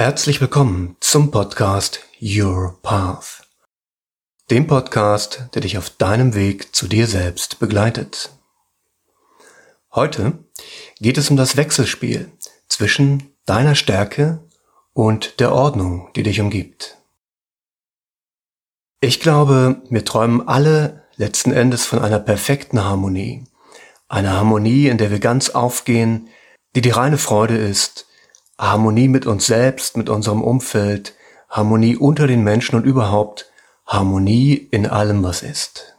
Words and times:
Herzlich 0.00 0.40
willkommen 0.40 0.96
zum 1.00 1.30
Podcast 1.30 2.00
Your 2.22 2.78
Path. 2.80 3.46
Dem 4.48 4.66
Podcast, 4.66 5.44
der 5.52 5.60
dich 5.60 5.76
auf 5.76 5.90
deinem 5.90 6.34
Weg 6.34 6.74
zu 6.74 6.88
dir 6.88 7.06
selbst 7.06 7.58
begleitet. 7.58 8.30
Heute 9.92 10.42
geht 11.00 11.18
es 11.18 11.28
um 11.28 11.36
das 11.36 11.58
Wechselspiel 11.58 12.32
zwischen 12.66 13.34
deiner 13.44 13.74
Stärke 13.74 14.42
und 14.94 15.38
der 15.38 15.52
Ordnung, 15.52 16.08
die 16.16 16.22
dich 16.22 16.40
umgibt. 16.40 16.96
Ich 19.02 19.20
glaube, 19.20 19.82
wir 19.90 20.06
träumen 20.06 20.48
alle 20.48 21.04
letzten 21.16 21.52
Endes 21.52 21.84
von 21.84 21.98
einer 21.98 22.20
perfekten 22.20 22.82
Harmonie. 22.82 23.44
Einer 24.08 24.32
Harmonie, 24.32 24.88
in 24.88 24.96
der 24.96 25.10
wir 25.10 25.20
ganz 25.20 25.50
aufgehen, 25.50 26.30
die 26.74 26.80
die 26.80 26.88
reine 26.88 27.18
Freude 27.18 27.58
ist, 27.58 28.06
Harmonie 28.60 29.08
mit 29.08 29.24
uns 29.24 29.46
selbst, 29.46 29.96
mit 29.96 30.10
unserem 30.10 30.42
Umfeld, 30.42 31.14
Harmonie 31.48 31.96
unter 31.96 32.26
den 32.26 32.44
Menschen 32.44 32.76
und 32.76 32.84
überhaupt 32.84 33.50
Harmonie 33.86 34.54
in 34.54 34.86
allem, 34.86 35.22
was 35.22 35.42
ist. 35.42 35.96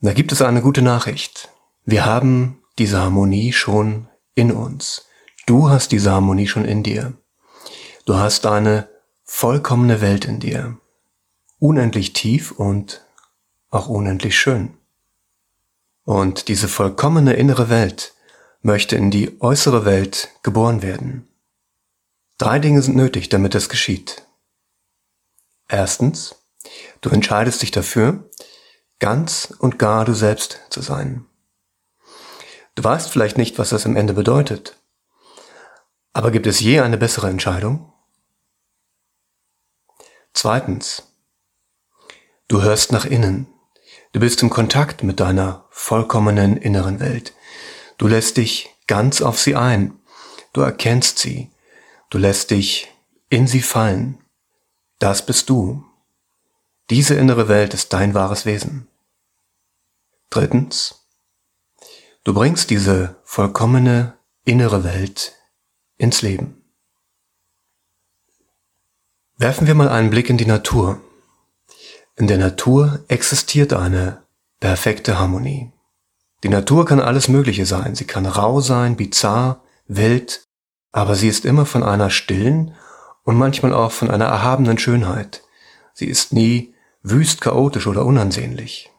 Da 0.00 0.12
gibt 0.12 0.30
es 0.30 0.42
eine 0.42 0.62
gute 0.62 0.80
Nachricht. 0.80 1.48
Wir 1.84 2.06
haben 2.06 2.62
diese 2.78 3.00
Harmonie 3.00 3.52
schon 3.52 4.08
in 4.34 4.52
uns. 4.52 5.06
Du 5.46 5.68
hast 5.70 5.90
diese 5.90 6.12
Harmonie 6.12 6.46
schon 6.46 6.64
in 6.64 6.84
dir. 6.84 7.14
Du 8.06 8.14
hast 8.14 8.46
eine 8.46 8.88
vollkommene 9.24 10.00
Welt 10.00 10.24
in 10.24 10.38
dir. 10.38 10.78
Unendlich 11.58 12.12
tief 12.12 12.52
und 12.52 13.04
auch 13.70 13.88
unendlich 13.88 14.38
schön. 14.38 14.74
Und 16.04 16.46
diese 16.48 16.68
vollkommene 16.68 17.32
innere 17.34 17.68
Welt 17.68 18.13
möchte 18.64 18.96
in 18.96 19.10
die 19.10 19.40
äußere 19.40 19.84
Welt 19.84 20.30
geboren 20.42 20.82
werden. 20.82 21.28
Drei 22.38 22.58
Dinge 22.58 22.82
sind 22.82 22.96
nötig, 22.96 23.28
damit 23.28 23.54
es 23.54 23.68
geschieht. 23.68 24.22
Erstens, 25.68 26.34
du 27.00 27.10
entscheidest 27.10 27.62
dich 27.62 27.70
dafür, 27.70 28.28
ganz 28.98 29.54
und 29.58 29.78
gar 29.78 30.04
du 30.04 30.14
selbst 30.14 30.60
zu 30.70 30.80
sein. 30.80 31.26
Du 32.74 32.82
weißt 32.82 33.10
vielleicht 33.10 33.38
nicht, 33.38 33.58
was 33.58 33.68
das 33.68 33.86
am 33.86 33.96
Ende 33.96 34.14
bedeutet, 34.14 34.76
aber 36.14 36.30
gibt 36.30 36.46
es 36.46 36.60
je 36.60 36.80
eine 36.80 36.96
bessere 36.96 37.28
Entscheidung? 37.28 37.92
Zweitens, 40.32 41.12
du 42.48 42.62
hörst 42.62 42.92
nach 42.92 43.04
innen. 43.04 43.46
Du 44.12 44.20
bist 44.20 44.42
im 44.42 44.48
Kontakt 44.48 45.02
mit 45.02 45.20
deiner 45.20 45.66
vollkommenen 45.70 46.56
inneren 46.56 46.98
Welt. 47.00 47.34
Du 47.98 48.08
lässt 48.08 48.36
dich 48.36 48.70
ganz 48.86 49.22
auf 49.22 49.38
sie 49.38 49.56
ein. 49.56 49.98
Du 50.52 50.60
erkennst 50.60 51.18
sie. 51.18 51.50
Du 52.10 52.18
lässt 52.18 52.50
dich 52.50 52.92
in 53.28 53.46
sie 53.46 53.62
fallen. 53.62 54.18
Das 54.98 55.26
bist 55.26 55.48
du. 55.50 55.84
Diese 56.90 57.14
innere 57.14 57.48
Welt 57.48 57.74
ist 57.74 57.92
dein 57.92 58.14
wahres 58.14 58.46
Wesen. 58.46 58.88
Drittens. 60.30 61.06
Du 62.24 62.34
bringst 62.34 62.70
diese 62.70 63.16
vollkommene 63.24 64.16
innere 64.44 64.84
Welt 64.84 65.32
ins 65.96 66.22
Leben. 66.22 66.62
Werfen 69.36 69.66
wir 69.66 69.74
mal 69.74 69.88
einen 69.88 70.10
Blick 70.10 70.30
in 70.30 70.38
die 70.38 70.46
Natur. 70.46 71.00
In 72.16 72.28
der 72.28 72.38
Natur 72.38 73.04
existiert 73.08 73.72
eine 73.72 74.22
perfekte 74.60 75.18
Harmonie. 75.18 75.73
Die 76.44 76.50
Natur 76.50 76.84
kann 76.84 77.00
alles 77.00 77.28
Mögliche 77.28 77.64
sein. 77.64 77.94
Sie 77.94 78.04
kann 78.04 78.26
rau 78.26 78.60
sein, 78.60 78.96
bizarr, 78.96 79.62
wild, 79.88 80.46
aber 80.92 81.14
sie 81.14 81.28
ist 81.28 81.46
immer 81.46 81.64
von 81.64 81.82
einer 81.82 82.10
stillen 82.10 82.74
und 83.22 83.36
manchmal 83.36 83.72
auch 83.72 83.92
von 83.92 84.10
einer 84.10 84.26
erhabenen 84.26 84.76
Schönheit. 84.76 85.42
Sie 85.94 86.04
ist 86.04 86.34
nie 86.34 86.74
wüst, 87.02 87.40
chaotisch 87.40 87.86
oder 87.86 88.04
unansehnlich. 88.04 88.90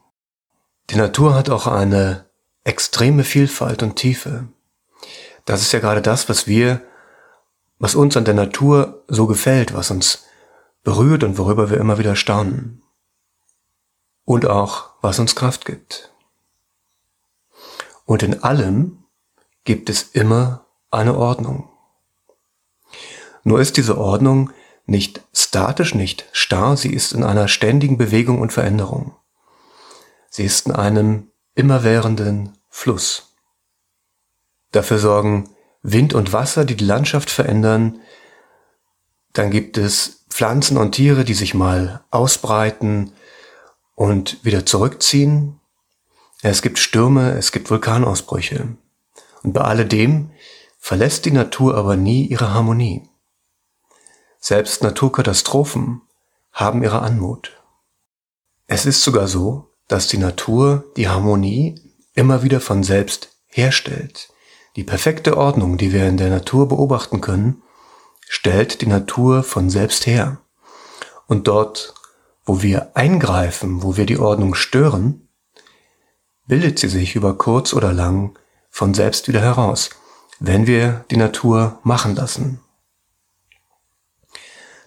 Die 0.90 0.96
Natur 0.96 1.36
hat 1.36 1.48
auch 1.48 1.68
eine 1.68 2.24
extreme 2.64 3.22
Vielfalt 3.22 3.84
und 3.84 3.94
Tiefe. 3.94 4.48
Das 5.44 5.62
ist 5.62 5.70
ja 5.70 5.78
gerade 5.78 6.02
das, 6.02 6.28
was 6.28 6.48
wir, 6.48 6.82
was 7.78 7.94
uns 7.94 8.16
an 8.16 8.24
der 8.24 8.34
Natur 8.34 9.04
so 9.06 9.28
gefällt, 9.28 9.72
was 9.72 9.92
uns 9.92 10.24
berührt 10.82 11.22
und 11.22 11.38
worüber 11.38 11.70
wir 11.70 11.78
immer 11.78 11.98
wieder 11.98 12.16
staunen. 12.16 12.82
Und 14.24 14.46
auch, 14.46 14.94
was 15.00 15.20
uns 15.20 15.36
Kraft 15.36 15.64
gibt. 15.64 16.10
Und 18.06 18.22
in 18.22 18.42
allem 18.42 19.04
gibt 19.64 19.90
es 19.90 20.02
immer 20.02 20.66
eine 20.90 21.16
Ordnung. 21.16 21.68
Nur 23.44 23.60
ist 23.60 23.76
diese 23.76 23.98
Ordnung 23.98 24.50
nicht 24.86 25.20
statisch, 25.32 25.94
nicht 25.94 26.26
starr, 26.32 26.76
sie 26.76 26.92
ist 26.92 27.12
in 27.12 27.24
einer 27.24 27.48
ständigen 27.48 27.98
Bewegung 27.98 28.40
und 28.40 28.52
Veränderung. 28.52 29.16
Sie 30.30 30.44
ist 30.44 30.66
in 30.66 30.72
einem 30.72 31.30
immerwährenden 31.54 32.56
Fluss. 32.68 33.34
Dafür 34.70 34.98
sorgen 34.98 35.50
Wind 35.82 36.14
und 36.14 36.32
Wasser, 36.32 36.64
die 36.64 36.76
die 36.76 36.84
Landschaft 36.84 37.30
verändern. 37.30 38.00
Dann 39.32 39.50
gibt 39.50 39.78
es 39.78 40.24
Pflanzen 40.28 40.76
und 40.76 40.92
Tiere, 40.92 41.24
die 41.24 41.34
sich 41.34 41.54
mal 41.54 42.04
ausbreiten 42.10 43.12
und 43.94 44.44
wieder 44.44 44.66
zurückziehen. 44.66 45.60
Es 46.48 46.62
gibt 46.62 46.78
Stürme, 46.78 47.32
es 47.32 47.50
gibt 47.50 47.70
Vulkanausbrüche. 47.70 48.76
Und 49.42 49.52
bei 49.52 49.62
alledem 49.62 50.30
verlässt 50.78 51.24
die 51.24 51.32
Natur 51.32 51.76
aber 51.76 51.96
nie 51.96 52.24
ihre 52.24 52.54
Harmonie. 52.54 53.02
Selbst 54.38 54.80
Naturkatastrophen 54.80 56.02
haben 56.52 56.84
ihre 56.84 57.02
Anmut. 57.02 57.60
Es 58.68 58.86
ist 58.86 59.02
sogar 59.02 59.26
so, 59.26 59.72
dass 59.88 60.06
die 60.06 60.18
Natur 60.18 60.84
die 60.96 61.08
Harmonie 61.08 61.80
immer 62.14 62.44
wieder 62.44 62.60
von 62.60 62.84
selbst 62.84 63.30
herstellt. 63.48 64.28
Die 64.76 64.84
perfekte 64.84 65.36
Ordnung, 65.36 65.78
die 65.78 65.92
wir 65.92 66.06
in 66.06 66.16
der 66.16 66.30
Natur 66.30 66.68
beobachten 66.68 67.20
können, 67.20 67.60
stellt 68.28 68.82
die 68.82 68.86
Natur 68.86 69.42
von 69.42 69.68
selbst 69.68 70.06
her. 70.06 70.38
Und 71.26 71.48
dort, 71.48 71.94
wo 72.44 72.62
wir 72.62 72.96
eingreifen, 72.96 73.82
wo 73.82 73.96
wir 73.96 74.06
die 74.06 74.18
Ordnung 74.20 74.54
stören, 74.54 75.25
bildet 76.46 76.78
sie 76.78 76.88
sich 76.88 77.16
über 77.16 77.36
kurz 77.36 77.72
oder 77.72 77.92
lang 77.92 78.38
von 78.70 78.94
selbst 78.94 79.28
wieder 79.28 79.40
heraus, 79.40 79.90
wenn 80.38 80.66
wir 80.66 81.04
die 81.10 81.16
Natur 81.16 81.80
machen 81.82 82.14
lassen. 82.14 82.60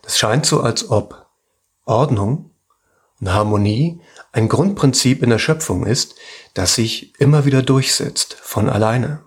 Das 0.02 0.18
scheint 0.18 0.46
so, 0.46 0.62
als 0.62 0.90
ob 0.90 1.28
Ordnung 1.86 2.52
und 3.20 3.34
Harmonie 3.34 4.02
ein 4.31 4.47
Grundprinzip 4.47 5.24
in 5.24 5.30
der 5.30 5.40
Schöpfung 5.40 5.86
ist, 5.86 6.16
das 6.53 6.75
sich 6.75 7.20
immer 7.20 7.46
wieder 7.46 7.62
durchsetzt 7.62 8.36
von 8.36 8.70
alleine. 8.70 9.24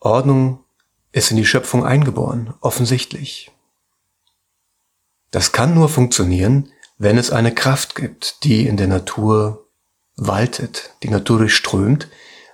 Ordnung 0.00 0.64
ist 1.12 1.30
in 1.30 1.36
die 1.36 1.46
Schöpfung 1.46 1.84
eingeboren, 1.84 2.54
offensichtlich. 2.60 3.52
Das 5.30 5.52
kann 5.52 5.74
nur 5.74 5.88
funktionieren, 5.88 6.72
wenn 6.98 7.18
es 7.18 7.30
eine 7.30 7.54
Kraft 7.54 7.94
gibt, 7.94 8.44
die 8.44 8.66
in 8.66 8.76
der 8.76 8.88
Natur 8.88 9.61
waltet, 10.16 10.94
die 11.02 11.08
Natur 11.08 11.38
durchströmt, 11.38 12.08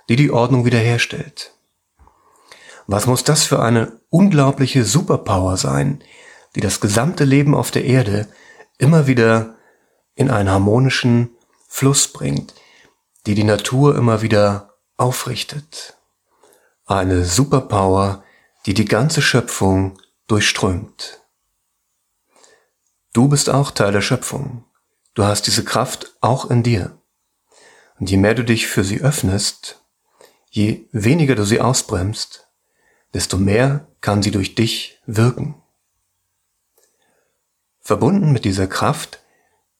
die 0.07 0.15
die 0.15 0.31
Ordnung 0.31 0.65
wiederherstellt. 0.65 1.53
Was 2.87 3.05
muss 3.05 3.23
das 3.23 3.43
für 3.43 3.61
eine 3.61 3.99
unglaubliche 4.09 4.83
Superpower 4.83 5.57
sein, 5.57 6.03
die 6.55 6.61
das 6.61 6.79
gesamte 6.79 7.23
Leben 7.23 7.53
auf 7.53 7.71
der 7.71 7.85
Erde 7.85 8.27
immer 8.77 9.07
wieder 9.07 9.55
in 10.15 10.31
einen 10.31 10.49
harmonischen 10.49 11.29
Fluss 11.67 12.07
bringt, 12.07 12.55
die 13.25 13.35
die 13.35 13.43
Natur 13.43 13.95
immer 13.95 14.21
wieder 14.21 14.73
aufrichtet. 14.97 15.95
Eine 16.85 17.23
Superpower, 17.23 18.23
die 18.65 18.73
die 18.73 18.85
ganze 18.85 19.21
Schöpfung 19.21 19.99
durchströmt. 20.27 21.21
Du 23.13 23.27
bist 23.27 23.49
auch 23.49 23.71
Teil 23.71 23.91
der 23.91 24.01
Schöpfung. 24.01 24.65
Du 25.13 25.23
hast 25.23 25.47
diese 25.47 25.63
Kraft 25.63 26.15
auch 26.21 26.49
in 26.49 26.63
dir. 26.63 26.98
Und 27.99 28.09
je 28.09 28.17
mehr 28.17 28.33
du 28.33 28.43
dich 28.43 28.67
für 28.67 28.83
sie 28.83 29.01
öffnest, 29.01 29.83
je 30.49 30.85
weniger 30.91 31.35
du 31.35 31.45
sie 31.45 31.59
ausbremst, 31.59 32.47
desto 33.13 33.37
mehr 33.37 33.87
kann 34.01 34.23
sie 34.23 34.31
durch 34.31 34.55
dich 34.55 34.99
wirken. 35.05 35.55
Verbunden 37.81 38.31
mit 38.31 38.45
dieser 38.45 38.67
Kraft 38.67 39.19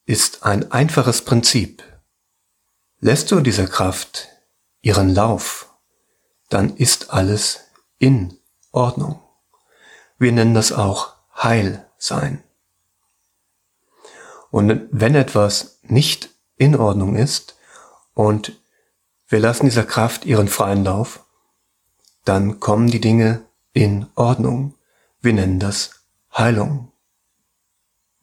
ist 0.05 0.43
ein 0.43 0.71
einfaches 0.71 1.23
Prinzip. 1.23 1.83
Lässt 2.99 3.31
du 3.31 3.39
dieser 3.39 3.67
Kraft 3.67 4.27
ihren 4.81 5.13
Lauf, 5.13 5.69
dann 6.49 6.75
ist 6.75 7.11
alles 7.11 7.61
in 7.99 8.37
Ordnung. 8.71 9.21
Wir 10.17 10.31
nennen 10.31 10.53
das 10.53 10.71
auch 10.71 11.13
Heilsein. 11.35 12.43
Und 14.51 14.87
wenn 14.91 15.15
etwas 15.15 15.79
nicht 15.83 16.31
in 16.57 16.75
Ordnung 16.75 17.15
ist, 17.15 17.58
und 18.19 18.51
wir 19.29 19.39
lassen 19.39 19.63
dieser 19.63 19.85
Kraft 19.85 20.25
ihren 20.25 20.49
freien 20.49 20.83
Lauf, 20.83 21.25
dann 22.25 22.59
kommen 22.59 22.91
die 22.91 22.99
Dinge 22.99 23.43
in 23.71 24.07
Ordnung. 24.13 24.73
Wir 25.21 25.31
nennen 25.31 25.57
das 25.57 26.03
Heilung. 26.37 26.91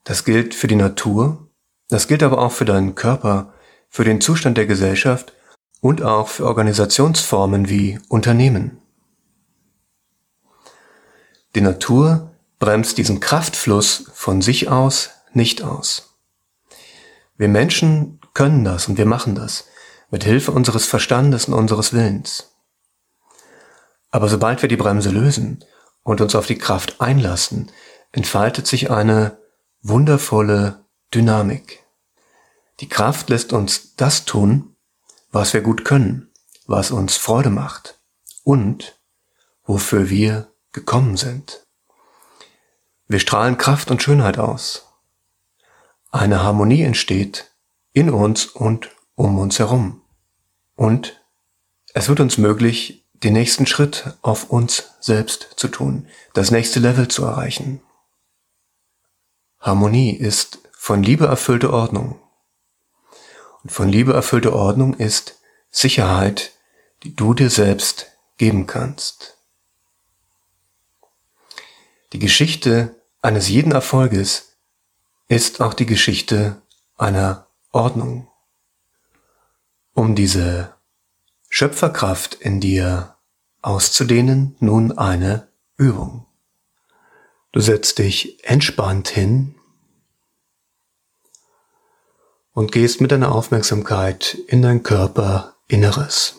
Das 0.05 0.27
gilt 0.27 0.55
für 0.55 0.67
die 0.67 0.77
Natur, 0.77 1.49
das 1.89 2.09
gilt 2.09 2.23
aber 2.23 2.43
auch 2.43 2.53
für 2.53 2.67
deinen 2.67 2.95
Körper, 2.95 3.55
für 3.89 4.05
den 4.05 4.21
Zustand 4.21 4.59
der 4.59 4.67
Gesellschaft 4.67 5.33
und 5.81 6.03
auch 6.03 6.29
für 6.29 6.45
Organisationsformen 6.45 7.71
wie 7.71 7.99
Unternehmen. 8.11 8.77
Die 11.55 11.63
Natur 11.63 12.33
bremst 12.59 12.99
diesen 12.99 13.21
Kraftfluss 13.21 14.11
von 14.13 14.43
sich 14.43 14.69
aus 14.69 15.13
nicht 15.33 15.63
aus. 15.63 16.19
Wir 17.39 17.49
Menschen 17.49 18.21
können 18.35 18.63
das 18.63 18.89
und 18.89 18.99
wir 18.99 19.07
machen 19.07 19.35
das 19.35 19.65
mit 20.11 20.25
Hilfe 20.25 20.53
unseres 20.53 20.87
Verstandes 20.87 21.47
und 21.47 21.55
unseres 21.55 21.93
Willens. 21.93 22.53
Aber 24.11 24.29
sobald 24.29 24.63
wir 24.63 24.69
die 24.69 24.77
Bremse 24.77 25.11
lösen 25.11 25.65
und 26.03 26.21
uns 26.21 26.35
auf 26.35 26.47
die 26.47 26.59
Kraft 26.59 27.01
einlassen, 27.01 27.71
entfaltet 28.13 28.67
sich 28.67 28.91
eine 28.91 29.39
wundervolle 29.83 30.85
Dynamik. 31.13 31.85
Die 32.81 32.89
Kraft 32.89 33.31
lässt 33.31 33.53
uns 33.53 33.95
das 33.97 34.25
tun, 34.25 34.77
was 35.33 35.53
wir 35.53 35.61
gut 35.61 35.85
können, 35.85 36.31
was 36.67 36.91
uns 36.91 37.17
Freude 37.17 37.51
macht 37.51 37.99
und 38.45 38.99
wofür 39.65 40.09
wir 40.09 40.49
gekommen 40.73 41.17
sind. 41.17 41.67
Wir 43.09 43.21
strahlen 43.21 43.59
Kraft 43.59 43.91
und 43.91 44.03
Schönheit 44.03 44.39
aus. 44.39 44.87
Eine 46.11 46.43
Harmonie 46.43 46.83
entsteht 46.83 47.51
in 47.93 48.11
uns 48.11 48.47
und 48.47 48.91
um 49.17 49.39
uns 49.39 49.59
herum. 49.59 50.03
Und 50.77 51.21
es 51.95 52.09
wird 52.09 52.21
uns 52.21 52.39
möglich, 52.39 53.05
den 53.15 53.33
nächsten 53.33 53.67
Schritt 53.67 54.15
auf 54.23 54.51
uns 54.51 54.91
selbst 55.01 55.55
zu 55.57 55.69
tun, 55.69 56.07
das 56.35 56.51
nächste 56.51 56.81
Level 56.81 57.09
zu 57.09 57.25
erreichen. 57.25 57.81
Harmonie 59.59 60.11
ist 60.11 60.59
von 60.73 61.03
Liebe 61.03 61.27
erfüllte 61.27 61.73
Ordnung. 61.73 62.21
Und 63.63 63.71
von 63.71 63.89
Liebe 63.89 64.13
erfüllte 64.13 64.53
Ordnung 64.53 64.95
ist 64.95 65.41
Sicherheit, 65.71 66.53
die 67.03 67.17
du 67.17 67.35
dir 67.35 67.51
selbst 67.51 68.07
geben 68.37 68.67
kannst. 68.67 69.39
Die 72.13 72.19
Geschichte 72.19 72.95
eines 73.23 73.49
jeden 73.49 73.73
Erfolges 73.73 74.57
ist 75.29 75.61
auch 75.61 75.75
die 75.75 75.87
Geschichte 75.87 76.63
einer 76.97 77.49
Ordnung. 77.73 78.29
Um 79.97 80.15
diese 80.15 80.75
Schöpferkraft 81.49 82.35
in 82.35 82.61
dir 82.61 83.17
auszudehnen, 83.63 84.55
nun 84.61 84.97
eine 84.99 85.49
Übung. 85.79 86.27
Du 87.53 87.61
setzt 87.61 87.97
dich 87.97 88.45
entspannt 88.45 89.09
hin 89.09 89.55
und 92.53 92.73
gehst 92.73 93.01
mit 93.01 93.11
deiner 93.11 93.33
Aufmerksamkeit 93.35 94.35
in 94.49 94.61
dein 94.61 94.83
Körperinneres. 94.83 96.37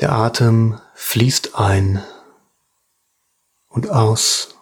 Der 0.00 0.12
Atem 0.12 0.78
fließt 0.92 1.54
ein 1.54 2.04
und 3.68 3.88
aus. 3.88 4.55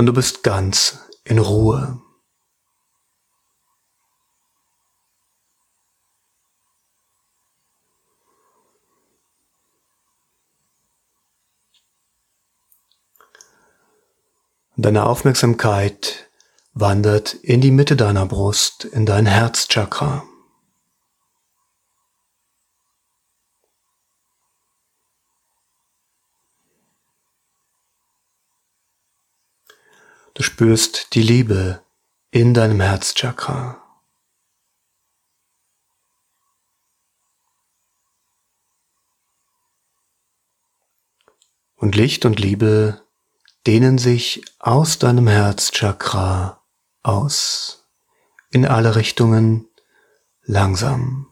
Und 0.00 0.06
du 0.06 0.14
bist 0.14 0.42
ganz 0.42 1.10
in 1.24 1.38
Ruhe. 1.38 2.00
Deine 14.78 15.04
Aufmerksamkeit 15.04 16.30
wandert 16.72 17.34
in 17.34 17.60
die 17.60 17.70
Mitte 17.70 17.94
deiner 17.94 18.24
Brust, 18.24 18.86
in 18.86 19.04
dein 19.04 19.26
Herzchakra. 19.26 20.29
Du 30.40 30.44
spürst 30.44 31.12
die 31.12 31.20
Liebe 31.20 31.84
in 32.30 32.54
deinem 32.54 32.80
Herzchakra. 32.80 33.76
Und 41.76 41.94
Licht 41.94 42.24
und 42.24 42.40
Liebe 42.40 43.04
dehnen 43.66 43.98
sich 43.98 44.42
aus 44.58 44.98
deinem 44.98 45.28
Herzchakra 45.28 46.64
aus 47.02 47.86
in 48.48 48.64
alle 48.64 48.96
Richtungen 48.96 49.68
langsam. 50.44 51.26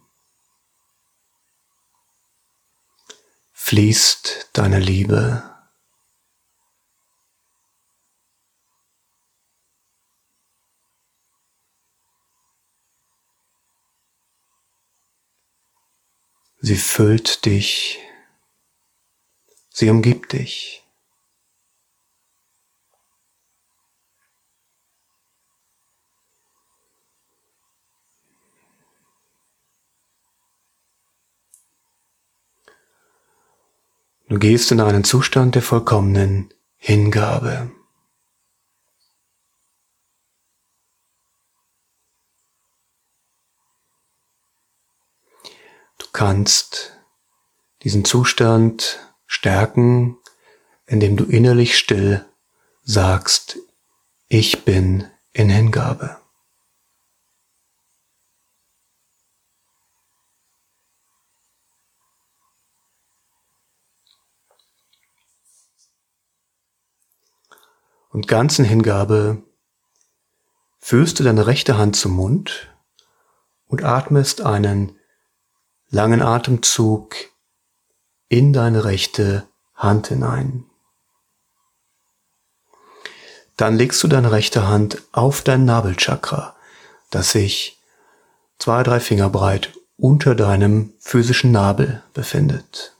Fließt 3.54 4.50
deine 4.52 4.78
Liebe. 4.78 5.47
Sie 16.68 16.76
füllt 16.76 17.46
dich. 17.46 17.98
Sie 19.70 19.88
umgibt 19.88 20.34
dich. 20.34 20.86
Du 34.28 34.38
gehst 34.38 34.70
in 34.70 34.82
einen 34.82 35.04
Zustand 35.04 35.54
der 35.54 35.62
vollkommenen 35.62 36.52
Hingabe. 36.76 37.70
Du 45.96 46.06
kannst 46.18 46.98
diesen 47.84 48.04
Zustand 48.04 48.98
stärken, 49.28 50.18
indem 50.84 51.16
du 51.16 51.22
innerlich 51.22 51.78
still 51.78 52.26
sagst, 52.82 53.56
ich 54.26 54.64
bin 54.64 55.06
in 55.32 55.48
Hingabe. 55.48 56.18
und 68.10 68.26
ganzen 68.26 68.64
Hingabe 68.64 69.44
führst 70.80 71.20
du 71.20 71.22
deine 71.22 71.46
rechte 71.46 71.78
Hand 71.78 71.94
zum 71.94 72.12
Mund 72.12 72.74
und 73.68 73.84
atmest 73.84 74.40
einen 74.40 74.97
langen 75.90 76.22
Atemzug 76.22 77.14
in 78.28 78.52
deine 78.52 78.84
rechte 78.84 79.46
Hand 79.74 80.08
hinein. 80.08 80.64
Dann 83.56 83.76
legst 83.76 84.02
du 84.02 84.08
deine 84.08 84.30
rechte 84.30 84.68
Hand 84.68 85.02
auf 85.12 85.42
dein 85.42 85.64
Nabelchakra, 85.64 86.54
das 87.10 87.32
sich 87.32 87.78
zwei, 88.58 88.82
drei 88.82 89.00
Finger 89.00 89.30
breit 89.30 89.72
unter 89.96 90.34
deinem 90.34 90.92
physischen 91.00 91.50
Nabel 91.50 92.02
befindet. 92.14 92.94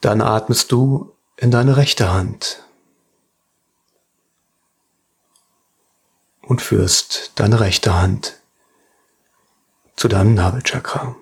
Dann 0.00 0.20
atmest 0.20 0.72
du 0.72 1.16
in 1.36 1.50
deine 1.50 1.76
rechte 1.76 2.12
Hand 2.12 2.64
und 6.48 6.62
führst 6.62 7.32
deine 7.34 7.60
rechte 7.60 7.94
Hand 8.00 8.40
zu 9.96 10.08
deinem 10.08 10.34
Nabelchakra. 10.34 11.14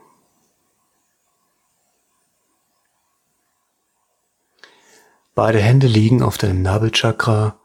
Beide 5.34 5.58
Hände 5.58 5.88
liegen 5.88 6.22
auf 6.22 6.38
deinem 6.38 6.62
Nabelchakra 6.62 7.58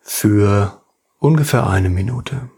für 0.00 0.82
ungefähr 1.18 1.66
eine 1.66 1.88
Minute. 1.88 2.50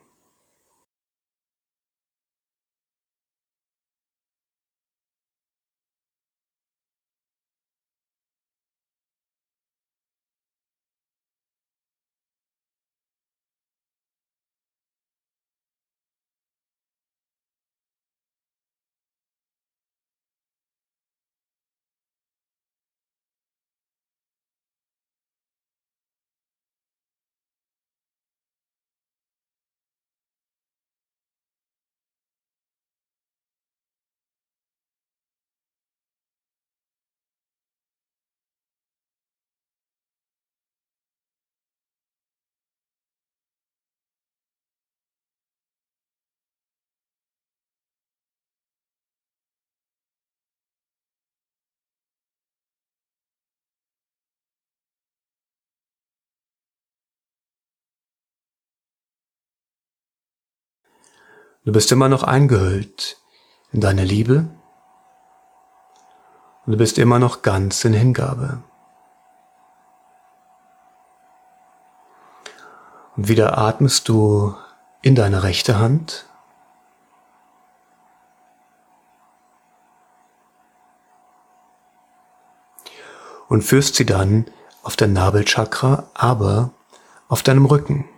Du 61.62 61.72
bist 61.72 61.92
immer 61.92 62.08
noch 62.08 62.22
eingehüllt 62.22 63.18
in 63.70 63.82
deine 63.82 64.02
Liebe 64.02 64.48
und 66.64 66.72
du 66.72 66.78
bist 66.78 66.96
immer 66.98 67.18
noch 67.18 67.42
ganz 67.42 67.84
in 67.84 67.92
Hingabe. 67.92 68.62
Und 73.14 73.28
wieder 73.28 73.58
atmest 73.58 74.08
du 74.08 74.54
in 75.02 75.14
deine 75.14 75.42
rechte 75.42 75.78
Hand. 75.78 76.24
Und 83.48 83.62
führst 83.62 83.96
sie 83.96 84.06
dann 84.06 84.46
auf 84.82 84.96
dein 84.96 85.12
Nabelchakra, 85.12 86.08
aber 86.14 86.70
auf 87.28 87.42
deinem 87.42 87.66
Rücken. 87.66 88.08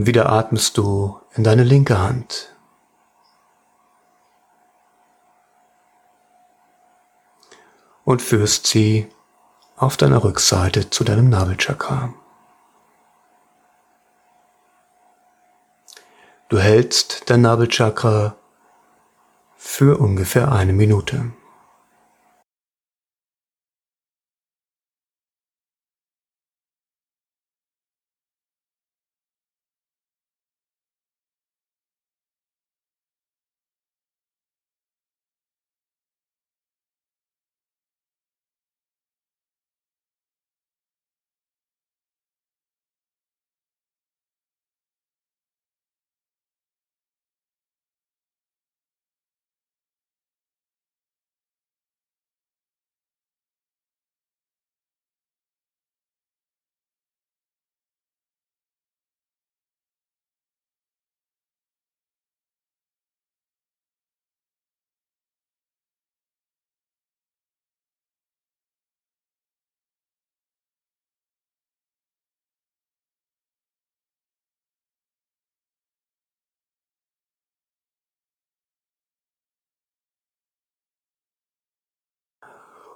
Und 0.00 0.06
wieder 0.06 0.32
atmest 0.32 0.78
du 0.78 1.20
in 1.34 1.44
deine 1.44 1.62
linke 1.62 1.98
Hand. 1.98 2.56
Und 8.06 8.22
führst 8.22 8.66
sie 8.66 9.10
auf 9.76 9.98
deiner 9.98 10.24
Rückseite 10.24 10.88
zu 10.88 11.04
deinem 11.04 11.28
Nabelchakra. 11.28 12.14
Du 16.48 16.58
hältst 16.58 17.28
dein 17.28 17.42
Nabelchakra 17.42 18.36
für 19.58 20.00
ungefähr 20.00 20.50
eine 20.50 20.72
Minute. 20.72 21.30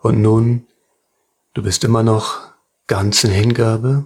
Und 0.05 0.21
nun, 0.21 0.67
du 1.55 1.63
bist 1.63 1.83
immer 1.83 2.03
noch 2.03 2.53
ganz 2.87 3.25
in 3.25 3.31
Hingabe, 3.31 4.05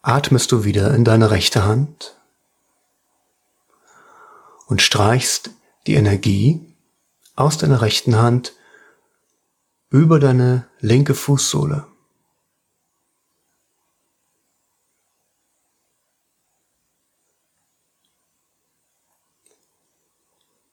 atmest 0.00 0.52
du 0.52 0.64
wieder 0.64 0.94
in 0.94 1.04
deine 1.04 1.30
rechte 1.30 1.64
Hand? 1.64 2.16
Und 4.66 4.80
streichst 4.80 5.50
die 5.86 5.96
Energie 5.96 6.74
aus 7.36 7.58
deiner 7.58 7.82
rechten 7.82 8.16
Hand 8.16 8.54
über 9.90 10.18
deine 10.18 10.66
linke 10.80 11.14
Fußsohle. 11.14 11.86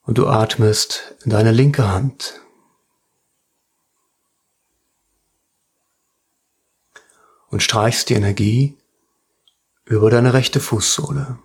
Und 0.03 0.17
du 0.17 0.27
atmest 0.27 1.15
in 1.25 1.31
deine 1.31 1.51
linke 1.51 1.89
Hand 1.89 2.39
und 7.51 7.61
streichst 7.61 8.09
die 8.09 8.15
Energie 8.15 8.77
über 9.85 10.09
deine 10.09 10.33
rechte 10.33 10.59
Fußsohle. 10.59 11.37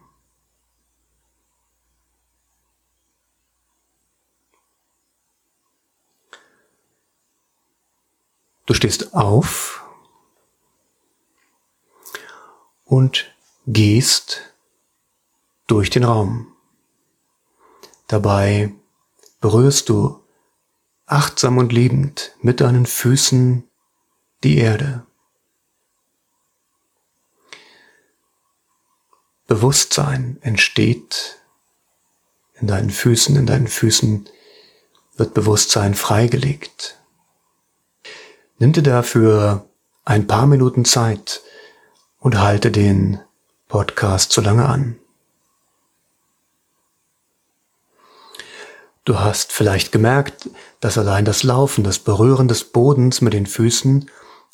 Du 8.66 8.75
stehst 8.75 9.14
auf 9.14 9.84
und 12.84 13.32
gehst 13.66 14.54
durch 15.66 15.90
den 15.90 16.04
Raum. 16.04 16.52
Dabei 18.08 18.72
berührst 19.40 19.88
du 19.88 20.20
achtsam 21.06 21.58
und 21.58 21.72
liebend 21.72 22.36
mit 22.40 22.60
deinen 22.60 22.86
Füßen 22.86 23.68
die 24.42 24.58
Erde. 24.58 25.06
Bewusstsein 29.47 30.38
entsteht 30.41 31.38
in 32.61 32.67
deinen 32.67 32.91
Füßen, 32.91 33.37
in 33.37 33.47
deinen 33.47 33.69
Füßen 33.69 34.29
wird 35.17 35.35
Bewusstsein 35.35 35.95
freigelegt. 35.95 36.99
Nimm 38.59 38.73
dir 38.73 38.83
dafür 38.83 39.69
ein 40.05 40.26
paar 40.26 40.47
Minuten 40.47 40.85
Zeit 40.85 41.43
und 42.19 42.41
halte 42.41 42.71
den 42.71 43.21
Podcast 43.69 44.33
so 44.33 44.41
lange 44.41 44.67
an. 44.67 44.97
Du 49.05 49.21
hast 49.21 49.53
vielleicht 49.53 49.93
gemerkt, 49.93 50.50
dass 50.81 50.99
allein 50.99 51.25
das 51.25 51.45
Laufen, 51.45 51.85
das 51.85 52.00
Berühren 52.00 52.49
des 52.49 52.65
Bodens 52.65 53.21
mit 53.21 53.33
den 53.33 53.47
Füßen 53.47 54.11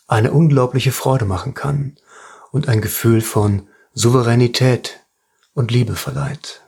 eine 0.07 0.33
unglaubliche 0.33 0.93
Freude 0.93 1.25
machen 1.25 1.55
kann 1.55 1.97
und 2.51 2.69
ein 2.69 2.83
Gefühl 2.83 3.23
von 3.23 3.67
Souveränität 3.95 5.01
und 5.55 5.71
Liebe 5.71 5.97
verleiht. 5.97 6.63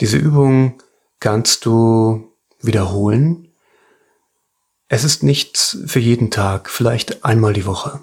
Diese 0.00 0.16
Übung 0.16 0.82
kannst 1.18 1.64
du 1.64 2.32
wiederholen. 2.60 3.52
Es 4.88 5.04
ist 5.04 5.22
nichts 5.22 5.78
für 5.86 6.00
jeden 6.00 6.30
Tag, 6.30 6.68
vielleicht 6.68 7.24
einmal 7.24 7.52
die 7.52 7.66
Woche. 7.66 8.00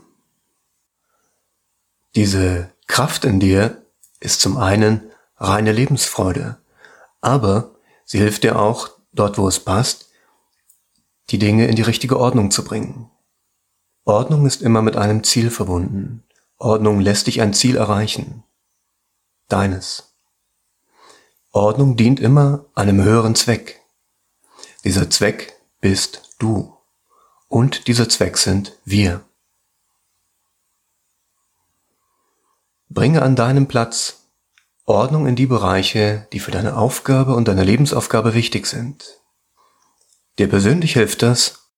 Diese 2.15 2.71
Kraft 2.87 3.25
in 3.25 3.39
dir 3.39 3.85
ist 4.19 4.41
zum 4.41 4.57
einen 4.57 5.11
reine 5.35 5.71
Lebensfreude, 5.71 6.57
aber 7.21 7.75
sie 8.05 8.17
hilft 8.17 8.43
dir 8.43 8.59
auch, 8.59 8.89
dort 9.13 9.37
wo 9.37 9.47
es 9.47 9.59
passt, 9.59 10.09
die 11.29 11.37
Dinge 11.37 11.67
in 11.67 11.75
die 11.75 11.83
richtige 11.83 12.17
Ordnung 12.17 12.49
zu 12.49 12.63
bringen. 12.63 13.11
Ordnung 14.05 14.45
ist 14.47 14.61
immer 14.61 14.81
mit 14.81 14.95
einem 14.95 15.23
Ziel 15.23 15.51
verbunden. 15.51 16.23
Ordnung 16.57 16.99
lässt 16.99 17.27
dich 17.27 17.41
ein 17.41 17.53
Ziel 17.53 17.75
erreichen. 17.75 18.43
Deines. 19.47 20.15
Ordnung 21.51 21.95
dient 21.95 22.19
immer 22.19 22.65
einem 22.75 23.03
höheren 23.03 23.35
Zweck. 23.35 23.81
Dieser 24.83 25.09
Zweck 25.09 25.53
bist 25.81 26.35
du. 26.39 26.75
Und 27.47 27.87
dieser 27.87 28.09
Zweck 28.09 28.37
sind 28.37 28.77
wir. 28.83 29.23
Bringe 32.89 33.21
an 33.21 33.35
deinem 33.35 33.67
Platz 33.67 34.23
Ordnung 34.85 35.27
in 35.27 35.35
die 35.35 35.47
Bereiche, 35.47 36.27
die 36.31 36.39
für 36.39 36.51
deine 36.51 36.77
Aufgabe 36.77 37.35
und 37.35 37.49
deine 37.49 37.65
Lebensaufgabe 37.65 38.33
wichtig 38.33 38.67
sind. 38.67 39.19
Dir 40.39 40.47
persönlich 40.47 40.93
hilft 40.93 41.21
das, 41.21 41.69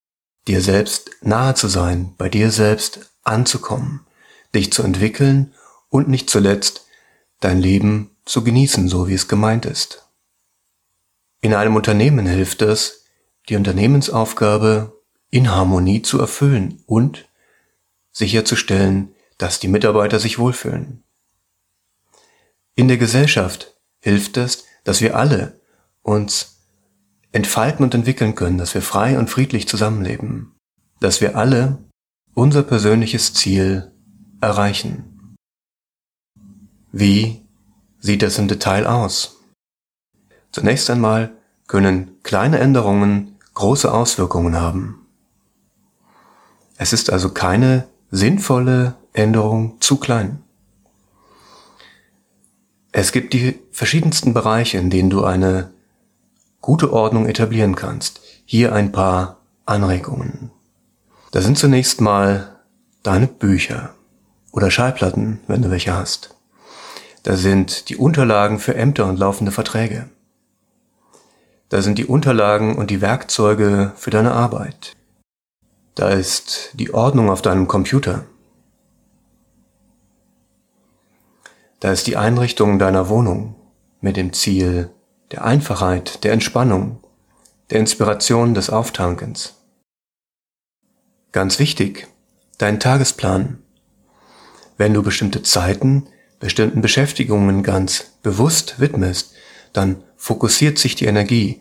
dir 0.47 0.61
selbst 0.61 1.09
nahe 1.21 1.55
zu 1.55 1.67
sein, 1.67 2.13
bei 2.17 2.29
dir 2.29 2.51
selbst 2.51 3.11
anzukommen, 3.23 4.05
dich 4.53 4.71
zu 4.71 4.83
entwickeln 4.83 5.53
und 5.89 6.07
nicht 6.07 6.29
zuletzt 6.29 6.85
dein 7.39 7.59
Leben 7.59 8.15
zu 8.25 8.43
genießen, 8.43 8.87
so 8.87 9.07
wie 9.07 9.13
es 9.13 9.27
gemeint 9.27 9.65
ist. 9.65 10.07
In 11.41 11.53
einem 11.53 11.75
Unternehmen 11.75 12.25
hilft 12.25 12.61
es, 12.61 13.05
die 13.47 13.55
Unternehmensaufgabe 13.55 14.99
in 15.29 15.51
Harmonie 15.51 16.01
zu 16.01 16.19
erfüllen 16.19 16.83
und 16.85 17.27
sicherzustellen, 18.11 19.15
dass 19.37 19.59
die 19.59 19.67
Mitarbeiter 19.67 20.19
sich 20.19 20.37
wohlfühlen. 20.37 21.03
In 22.75 22.87
der 22.87 22.97
Gesellschaft 22.97 23.75
hilft 23.99 24.37
es, 24.37 24.65
dass 24.83 25.01
wir 25.01 25.15
alle 25.15 25.59
uns 26.01 26.59
entfalten 27.31 27.83
und 27.83 27.93
entwickeln 27.93 28.35
können, 28.35 28.57
dass 28.57 28.73
wir 28.73 28.81
frei 28.81 29.17
und 29.17 29.29
friedlich 29.29 29.67
zusammenleben, 29.67 30.55
dass 30.99 31.21
wir 31.21 31.35
alle 31.35 31.77
unser 32.33 32.63
persönliches 32.63 33.33
Ziel 33.33 33.88
erreichen. 34.41 35.35
Wie 36.91 37.41
sieht 37.99 38.21
das 38.21 38.37
im 38.37 38.47
Detail 38.47 38.87
aus? 38.87 39.37
Zunächst 40.51 40.89
einmal 40.89 41.31
können 41.67 42.17
kleine 42.23 42.59
Änderungen 42.59 43.37
große 43.53 43.93
Auswirkungen 43.93 44.59
haben. 44.59 45.05
Es 46.77 46.93
ist 46.93 47.11
also 47.11 47.29
keine 47.29 47.87
sinnvolle 48.09 48.95
Änderung 49.13 49.79
zu 49.81 49.97
klein. 49.97 50.41
Es 52.91 53.11
gibt 53.11 53.33
die 53.33 53.59
verschiedensten 53.71 54.33
Bereiche, 54.33 54.77
in 54.77 54.89
denen 54.89 55.09
du 55.09 55.23
eine 55.23 55.71
gute 56.61 56.91
Ordnung 56.91 57.27
etablieren 57.27 57.75
kannst. 57.75 58.21
Hier 58.45 58.73
ein 58.73 58.91
paar 58.91 59.41
Anregungen. 59.65 60.51
Da 61.31 61.41
sind 61.41 61.59
zunächst 61.59 62.01
mal 62.01 62.59
deine 63.03 63.27
Bücher 63.27 63.93
oder 64.51 64.71
Schallplatten, 64.71 65.39
wenn 65.47 65.61
du 65.61 65.71
welche 65.71 65.95
hast. 65.95 66.35
Da 67.23 67.35
sind 67.35 67.89
die 67.89 67.97
Unterlagen 67.97 68.59
für 68.59 68.75
Ämter 68.75 69.05
und 69.05 69.19
laufende 69.19 69.51
Verträge. 69.51 70.09
Da 71.69 71.81
sind 71.81 71.97
die 71.97 72.05
Unterlagen 72.05 72.77
und 72.77 72.89
die 72.89 73.01
Werkzeuge 73.01 73.93
für 73.95 74.09
deine 74.09 74.31
Arbeit. 74.31 74.95
Da 75.95 76.09
ist 76.09 76.71
die 76.73 76.93
Ordnung 76.93 77.29
auf 77.29 77.41
deinem 77.41 77.67
Computer. 77.67 78.25
Da 81.79 81.91
ist 81.91 82.07
die 82.07 82.17
Einrichtung 82.17 82.79
deiner 82.79 83.09
Wohnung 83.09 83.55
mit 84.01 84.17
dem 84.17 84.33
Ziel 84.33 84.89
der 85.31 85.43
Einfachheit, 85.45 86.23
der 86.23 86.33
Entspannung, 86.33 87.03
der 87.69 87.79
Inspiration 87.79 88.53
des 88.53 88.69
Auftankens. 88.69 89.55
Ganz 91.31 91.59
wichtig, 91.59 92.07
dein 92.57 92.79
Tagesplan. 92.79 93.61
Wenn 94.79 94.93
du 94.93 95.03
bestimmte 95.03 95.43
Zeiten 95.43 96.07
bestimmten 96.39 96.79
Beschäftigungen 96.79 97.63
ganz 97.63 98.13
bewusst 98.23 98.79
widmest, 98.79 99.33
dann 99.73 100.01
fokussiert 100.15 100.79
sich 100.79 100.95
die 100.95 101.05
Energie. 101.05 101.59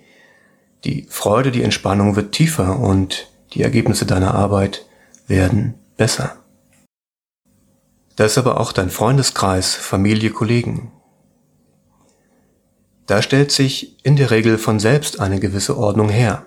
Die 0.84 1.04
Freude, 1.10 1.50
die 1.50 1.64
Entspannung 1.64 2.14
wird 2.14 2.30
tiefer 2.30 2.78
und 2.78 3.28
die 3.54 3.62
Ergebnisse 3.62 4.06
deiner 4.06 4.34
Arbeit 4.37 4.87
werden 5.26 5.75
besser. 5.96 6.37
Da 8.14 8.25
ist 8.25 8.38
aber 8.38 8.60
auch 8.60 8.70
dein 8.70 8.88
Freundeskreis, 8.88 9.75
Familie, 9.75 10.30
Kollegen. 10.30 10.93
Da 13.06 13.21
stellt 13.21 13.50
sich 13.50 14.04
in 14.04 14.14
der 14.14 14.30
Regel 14.30 14.58
von 14.58 14.78
selbst 14.78 15.19
eine 15.19 15.40
gewisse 15.40 15.76
Ordnung 15.76 16.08
her. 16.08 16.47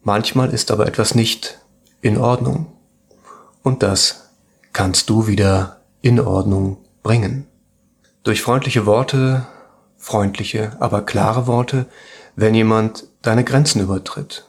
Manchmal 0.00 0.54
ist 0.54 0.70
aber 0.70 0.86
etwas 0.86 1.14
nicht 1.14 1.60
in 2.00 2.16
Ordnung. 2.16 2.72
Und 3.62 3.82
das 3.82 4.21
kannst 4.72 5.10
du 5.10 5.26
wieder 5.26 5.82
in 6.00 6.20
Ordnung 6.20 6.78
bringen. 7.02 7.46
Durch 8.22 8.42
freundliche 8.42 8.86
Worte, 8.86 9.46
freundliche, 9.96 10.76
aber 10.80 11.02
klare 11.02 11.46
Worte, 11.46 11.86
wenn 12.36 12.54
jemand 12.54 13.04
deine 13.22 13.44
Grenzen 13.44 13.80
übertritt. 13.80 14.48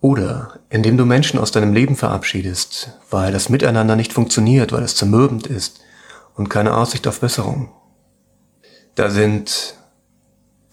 Oder 0.00 0.60
indem 0.68 0.96
du 0.96 1.04
Menschen 1.04 1.40
aus 1.40 1.50
deinem 1.50 1.72
Leben 1.72 1.96
verabschiedest, 1.96 2.98
weil 3.10 3.32
das 3.32 3.48
Miteinander 3.48 3.96
nicht 3.96 4.12
funktioniert, 4.12 4.72
weil 4.72 4.82
es 4.82 4.94
zermürbend 4.94 5.46
ist 5.46 5.80
und 6.34 6.48
keine 6.48 6.76
Aussicht 6.76 7.08
auf 7.08 7.20
Besserung. 7.20 7.70
Da 8.94 9.10
sind 9.10 9.74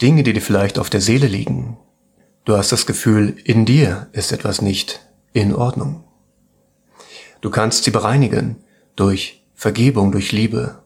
Dinge, 0.02 0.24
die 0.24 0.34
dir 0.34 0.42
vielleicht 0.42 0.78
auf 0.78 0.90
der 0.90 1.02
Seele 1.02 1.28
liegen. 1.28 1.78
Du 2.46 2.58
hast 2.58 2.72
das 2.72 2.86
Gefühl, 2.86 3.38
in 3.44 3.66
dir 3.66 4.08
ist 4.12 4.32
etwas 4.32 4.62
nicht 4.62 5.00
in 5.32 5.56
Ordnung. 5.56 6.03
Du 7.44 7.50
kannst 7.50 7.84
sie 7.84 7.92
bereinigen 7.92 8.56
durch 8.96 9.44
Vergebung, 9.54 10.14
durch 10.14 10.32
Liebe 10.32 10.82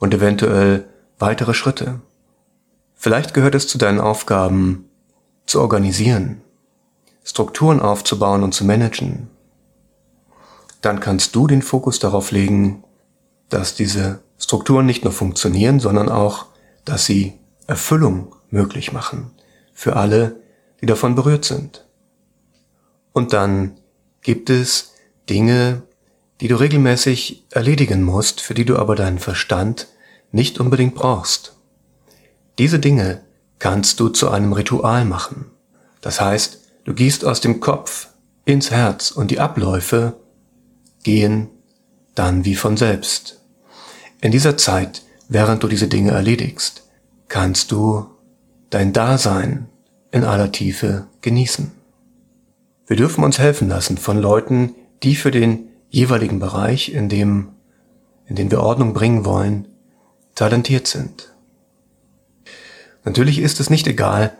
und 0.00 0.12
eventuell 0.12 0.88
weitere 1.20 1.54
Schritte. 1.54 2.00
Vielleicht 2.96 3.34
gehört 3.34 3.54
es 3.54 3.68
zu 3.68 3.78
deinen 3.78 4.00
Aufgaben, 4.00 4.90
zu 5.46 5.60
organisieren, 5.60 6.40
Strukturen 7.22 7.78
aufzubauen 7.78 8.42
und 8.42 8.52
zu 8.52 8.64
managen. 8.64 9.30
Dann 10.80 10.98
kannst 10.98 11.36
du 11.36 11.46
den 11.46 11.62
Fokus 11.62 12.00
darauf 12.00 12.32
legen, 12.32 12.82
dass 13.48 13.76
diese 13.76 14.18
Strukturen 14.38 14.86
nicht 14.86 15.04
nur 15.04 15.12
funktionieren, 15.12 15.78
sondern 15.78 16.08
auch, 16.08 16.46
dass 16.84 17.06
sie 17.06 17.34
Erfüllung 17.68 18.34
möglich 18.50 18.92
machen 18.92 19.30
für 19.72 19.94
alle, 19.94 20.34
die 20.80 20.86
davon 20.86 21.14
berührt 21.14 21.44
sind. 21.44 21.86
Und 23.12 23.32
dann 23.32 23.76
gibt 24.20 24.50
es 24.50 24.94
Dinge, 25.30 25.82
die 26.40 26.48
du 26.48 26.56
regelmäßig 26.56 27.44
erledigen 27.50 28.02
musst, 28.02 28.40
für 28.40 28.54
die 28.54 28.64
du 28.64 28.76
aber 28.76 28.96
deinen 28.96 29.18
Verstand 29.18 29.86
nicht 30.32 30.58
unbedingt 30.58 30.94
brauchst. 30.94 31.56
Diese 32.58 32.78
Dinge 32.78 33.22
kannst 33.58 34.00
du 34.00 34.08
zu 34.08 34.30
einem 34.30 34.52
Ritual 34.52 35.04
machen. 35.04 35.46
Das 36.00 36.20
heißt, 36.20 36.60
du 36.84 36.94
gehst 36.94 37.24
aus 37.24 37.40
dem 37.40 37.60
Kopf 37.60 38.08
ins 38.44 38.70
Herz 38.70 39.10
und 39.10 39.30
die 39.30 39.40
Abläufe 39.40 40.16
gehen 41.02 41.48
dann 42.14 42.44
wie 42.44 42.56
von 42.56 42.76
selbst. 42.76 43.40
In 44.20 44.32
dieser 44.32 44.56
Zeit, 44.56 45.02
während 45.28 45.62
du 45.62 45.68
diese 45.68 45.88
Dinge 45.88 46.10
erledigst, 46.10 46.82
kannst 47.28 47.70
du 47.70 48.06
dein 48.70 48.92
Dasein 48.92 49.68
in 50.10 50.24
aller 50.24 50.52
Tiefe 50.52 51.06
genießen. 51.20 51.72
Wir 52.86 52.96
dürfen 52.96 53.22
uns 53.22 53.38
helfen 53.38 53.68
lassen 53.68 53.96
von 53.96 54.18
Leuten, 54.18 54.74
die 55.02 55.14
für 55.14 55.30
den 55.30 55.68
jeweiligen 55.88 56.38
Bereich, 56.38 56.92
in 56.92 57.08
dem, 57.08 57.48
in 58.26 58.36
den 58.36 58.50
wir 58.50 58.60
Ordnung 58.60 58.92
bringen 58.92 59.24
wollen, 59.24 59.68
talentiert 60.34 60.86
sind. 60.86 61.32
Natürlich 63.04 63.38
ist 63.38 63.60
es 63.60 63.70
nicht 63.70 63.86
egal, 63.86 64.36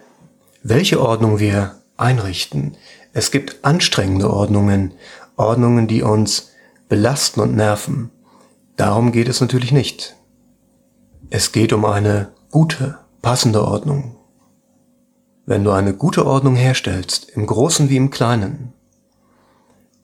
welche 0.63 1.01
Ordnung 1.01 1.39
wir 1.39 1.77
einrichten. 1.97 2.77
Es 3.13 3.31
gibt 3.31 3.65
anstrengende 3.65 4.31
Ordnungen, 4.31 4.93
Ordnungen, 5.37 5.89
die 5.89 6.03
uns 6.03 6.51
belasten 6.89 7.41
und 7.41 7.57
nerven. 7.57 8.11
Darum 8.77 9.13
geht 9.13 9.29
es 9.29 9.41
natürlich 9.41 9.73
nicht. 9.73 10.17
Es 11.31 11.53
geht 11.53 11.73
um 11.73 11.85
eine 11.85 12.33
gute, 12.51 12.99
passende 13.23 13.65
Ordnung. 13.65 14.17
Wenn 15.47 15.65
du 15.65 15.71
eine 15.71 15.95
gute 15.95 16.27
Ordnung 16.27 16.57
herstellst, 16.57 17.31
im 17.31 17.47
Großen 17.47 17.89
wie 17.89 17.97
im 17.97 18.11
Kleinen, 18.11 18.73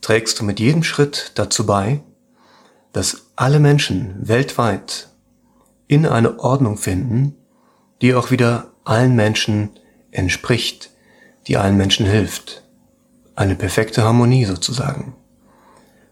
trägst 0.07 0.39
du 0.39 0.45
mit 0.45 0.61
jedem 0.61 0.85
Schritt 0.85 1.33
dazu 1.35 1.67
bei, 1.67 2.01
dass 2.93 3.27
alle 3.35 3.59
Menschen 3.59 4.15
weltweit 4.21 5.09
in 5.89 6.07
eine 6.07 6.39
Ordnung 6.39 6.77
finden, 6.79 7.35
die 8.01 8.15
auch 8.15 8.31
wieder 8.31 8.71
allen 8.85 9.17
Menschen 9.17 9.71
entspricht, 10.13 10.91
die 11.49 11.57
allen 11.57 11.77
Menschen 11.77 12.07
hilft. 12.07 12.63
Eine 13.35 13.57
perfekte 13.57 14.05
Harmonie 14.05 14.45
sozusagen. 14.45 15.17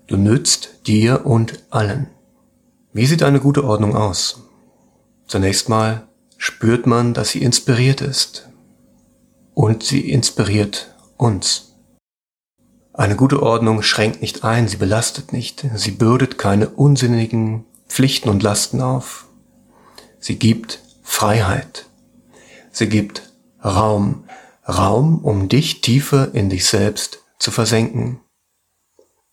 Du 0.08 0.16
nützt 0.16 0.88
dir 0.88 1.24
und 1.24 1.62
allen. 1.70 2.08
Wie 2.92 3.06
sieht 3.06 3.22
eine 3.22 3.38
gute 3.38 3.62
Ordnung 3.62 3.94
aus? 3.94 4.42
Zunächst 5.28 5.68
mal 5.68 6.08
spürt 6.36 6.88
man, 6.88 7.14
dass 7.14 7.28
sie 7.28 7.42
inspiriert 7.44 8.00
ist. 8.00 8.48
Und 9.54 9.84
sie 9.84 10.10
inspiriert 10.10 10.96
uns. 11.16 11.73
Eine 12.96 13.16
gute 13.16 13.42
Ordnung 13.42 13.82
schränkt 13.82 14.22
nicht 14.22 14.44
ein, 14.44 14.68
sie 14.68 14.76
belastet 14.76 15.32
nicht, 15.32 15.66
sie 15.74 15.90
bürdet 15.90 16.38
keine 16.38 16.68
unsinnigen 16.68 17.64
Pflichten 17.88 18.28
und 18.28 18.44
Lasten 18.44 18.80
auf. 18.80 19.26
Sie 20.20 20.38
gibt 20.38 20.80
Freiheit. 21.02 21.86
Sie 22.70 22.88
gibt 22.88 23.32
Raum, 23.64 24.28
Raum, 24.68 25.18
um 25.24 25.48
dich 25.48 25.80
tiefer 25.80 26.32
in 26.34 26.48
dich 26.50 26.68
selbst 26.68 27.18
zu 27.40 27.50
versenken. 27.50 28.20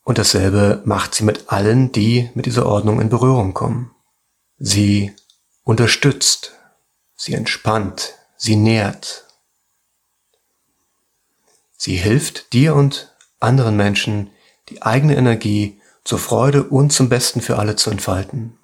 Und 0.04 0.17
dasselbe 0.17 0.82
macht 0.86 1.13
sie 1.13 1.24
mit 1.24 1.52
allen, 1.52 1.91
die 1.91 2.32
mit 2.34 2.47
dieser 2.47 2.65
Ordnung 2.65 3.00
in 3.00 3.10
Berührung 3.10 3.54
kommen. 3.54 3.91
Sie 4.58 5.13
unterstützt, 5.63 6.54
sie 7.15 7.34
entspannt, 7.36 8.15
sie 8.38 8.56
nährt. 8.56 9.28
Sie 11.78 11.95
hilft 11.95 12.54
dir 12.54 12.74
und 12.74 13.11
anderen 13.41 13.75
Menschen 13.75 14.32
die 14.69 14.82
eigene 14.82 15.15
Energie 15.15 15.82
zur 16.04 16.19
Freude 16.19 16.63
und 16.63 16.91
zum 16.91 17.10
Besten 17.10 17.41
für 17.41 17.58
alle 17.60 17.75
zu 17.75 17.89
entfalten. 17.89 18.58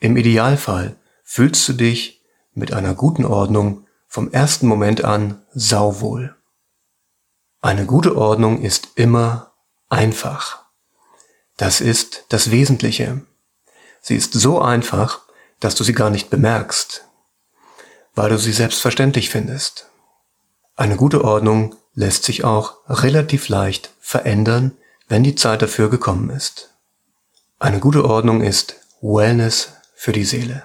Im 0.00 0.16
Idealfall 0.16 0.96
fühlst 1.24 1.68
du 1.68 1.72
dich 1.72 2.22
mit 2.54 2.72
einer 2.72 2.94
guten 2.94 3.24
Ordnung 3.24 3.86
vom 4.06 4.30
ersten 4.30 4.66
Moment 4.66 5.04
an 5.04 5.42
sauwohl. 5.52 6.36
Eine 7.60 7.86
gute 7.86 8.16
Ordnung 8.16 8.62
ist 8.62 8.90
immer 8.94 9.52
einfach. 9.88 10.64
Das 11.56 11.80
ist 11.80 12.26
das 12.28 12.50
Wesentliche. 12.50 13.22
Sie 14.00 14.14
ist 14.14 14.34
so 14.34 14.60
einfach, 14.60 15.22
dass 15.60 15.74
du 15.74 15.84
sie 15.84 15.94
gar 15.94 16.10
nicht 16.10 16.30
bemerkst, 16.30 17.06
weil 18.14 18.30
du 18.30 18.38
sie 18.38 18.52
selbstverständlich 18.52 19.30
findest. 19.30 19.90
Eine 20.76 20.96
gute 20.96 21.24
Ordnung 21.24 21.74
lässt 21.96 22.24
sich 22.24 22.44
auch 22.44 22.76
relativ 22.88 23.48
leicht 23.48 23.90
verändern, 23.98 24.76
wenn 25.08 25.24
die 25.24 25.34
Zeit 25.34 25.62
dafür 25.62 25.90
gekommen 25.90 26.30
ist. 26.30 26.70
Eine 27.58 27.80
gute 27.80 28.04
Ordnung 28.04 28.42
ist 28.42 28.76
Wellness 29.00 29.72
für 29.94 30.12
die 30.12 30.24
Seele. 30.24 30.62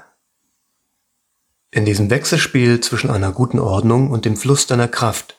In 1.71 1.85
diesem 1.85 2.09
Wechselspiel 2.09 2.81
zwischen 2.81 3.09
einer 3.09 3.31
guten 3.31 3.59
Ordnung 3.59 4.11
und 4.11 4.25
dem 4.25 4.35
Fluss 4.35 4.67
deiner 4.67 4.89
Kraft 4.89 5.37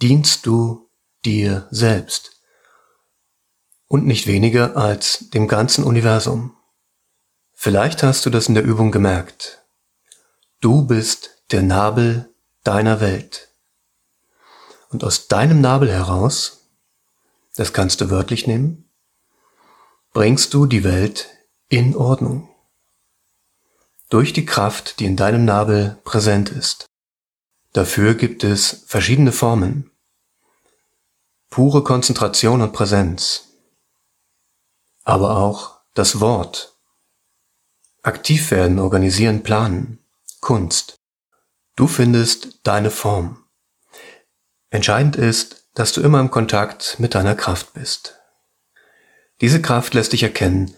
dienst 0.00 0.46
du 0.46 0.88
dir 1.24 1.66
selbst 1.70 2.40
und 3.88 4.06
nicht 4.06 4.28
weniger 4.28 4.76
als 4.76 5.28
dem 5.30 5.48
ganzen 5.48 5.82
Universum. 5.82 6.56
Vielleicht 7.52 8.04
hast 8.04 8.24
du 8.24 8.30
das 8.30 8.48
in 8.48 8.54
der 8.54 8.64
Übung 8.64 8.92
gemerkt. 8.92 9.64
Du 10.60 10.86
bist 10.86 11.42
der 11.50 11.62
Nabel 11.62 12.32
deiner 12.62 13.00
Welt. 13.00 13.51
Und 14.92 15.04
aus 15.04 15.26
deinem 15.26 15.60
Nabel 15.60 15.90
heraus, 15.90 16.68
das 17.56 17.72
kannst 17.72 18.00
du 18.00 18.10
wörtlich 18.10 18.46
nehmen, 18.46 18.90
bringst 20.12 20.52
du 20.52 20.66
die 20.66 20.84
Welt 20.84 21.30
in 21.68 21.96
Ordnung. 21.96 22.48
Durch 24.10 24.34
die 24.34 24.44
Kraft, 24.44 25.00
die 25.00 25.06
in 25.06 25.16
deinem 25.16 25.46
Nabel 25.46 25.98
präsent 26.04 26.50
ist. 26.50 26.84
Dafür 27.72 28.14
gibt 28.14 28.44
es 28.44 28.84
verschiedene 28.86 29.32
Formen. 29.32 29.90
Pure 31.48 31.82
Konzentration 31.82 32.60
und 32.60 32.74
Präsenz. 32.74 33.48
Aber 35.04 35.38
auch 35.38 35.80
das 35.94 36.20
Wort. 36.20 36.76
Aktiv 38.02 38.50
werden, 38.50 38.78
organisieren, 38.78 39.42
planen. 39.42 39.98
Kunst. 40.40 40.98
Du 41.76 41.86
findest 41.86 42.60
deine 42.64 42.90
Form. 42.90 43.41
Entscheidend 44.72 45.16
ist, 45.16 45.66
dass 45.74 45.92
du 45.92 46.00
immer 46.00 46.18
im 46.18 46.30
Kontakt 46.30 46.96
mit 46.98 47.14
deiner 47.14 47.34
Kraft 47.34 47.74
bist. 47.74 48.18
Diese 49.42 49.60
Kraft 49.60 49.92
lässt 49.92 50.14
dich 50.14 50.22
erkennen, 50.22 50.74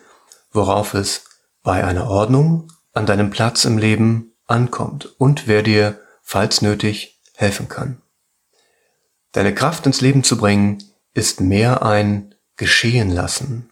worauf 0.50 0.94
es 0.94 1.26
bei 1.62 1.84
einer 1.84 2.10
Ordnung 2.10 2.72
an 2.92 3.06
deinem 3.06 3.30
Platz 3.30 3.64
im 3.64 3.78
Leben 3.78 4.32
ankommt 4.46 5.14
und 5.20 5.46
wer 5.46 5.62
dir, 5.62 6.00
falls 6.22 6.60
nötig, 6.60 7.20
helfen 7.36 7.68
kann. 7.68 8.02
Deine 9.30 9.54
Kraft 9.54 9.86
ins 9.86 10.00
Leben 10.00 10.24
zu 10.24 10.38
bringen, 10.38 10.82
ist 11.12 11.40
mehr 11.40 11.84
ein 11.84 12.34
Geschehen 12.56 13.10
lassen, 13.10 13.70